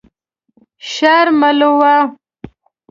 شر 0.91 1.27
ملوه. 1.39 1.95